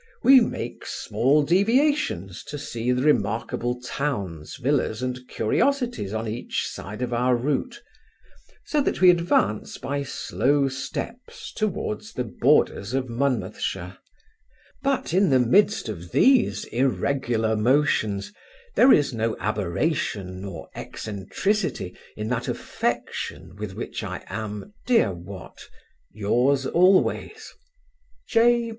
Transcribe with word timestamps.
We 0.23 0.39
make 0.41 0.83
small 0.87 1.43
deviations, 1.43 2.43
to 2.45 2.57
see 2.57 2.91
the 2.91 3.03
remarkable 3.03 3.79
towns, 3.79 4.55
villas, 4.55 5.03
and 5.03 5.27
curiosities 5.27 6.11
on 6.11 6.27
each 6.27 6.65
side 6.67 7.03
of 7.03 7.13
our 7.13 7.35
route; 7.35 7.83
so 8.65 8.81
that 8.81 8.99
we 8.99 9.11
advance 9.11 9.77
by 9.77 10.01
slow 10.01 10.67
steps 10.69 11.53
towards 11.53 12.13
the 12.13 12.23
borders 12.23 12.95
of 12.95 13.09
Monmouthshire: 13.09 13.99
but 14.81 15.13
in 15.13 15.29
the 15.29 15.37
midst 15.37 15.87
of 15.87 16.11
these 16.11 16.65
irregular 16.73 17.55
motions, 17.55 18.33
there 18.75 18.91
is 18.91 19.13
no 19.13 19.35
abberration 19.37 20.41
nor 20.41 20.67
eccentricity 20.75 21.95
in 22.17 22.27
that 22.29 22.47
affection 22.47 23.55
with 23.55 23.75
which 23.75 24.03
I 24.03 24.23
am, 24.29 24.73
dear 24.87 25.13
Wat, 25.13 25.69
Yours 26.11 26.65
always, 26.65 27.53
J. 28.27 28.69